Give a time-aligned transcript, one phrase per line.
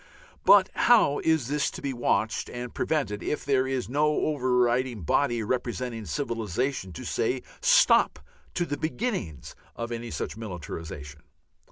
[0.45, 5.43] But how is this to be watched and prevented if there is no overriding body
[5.43, 8.17] representing civilization to say "Stop"
[8.55, 11.21] to the beginnings of any such militarization?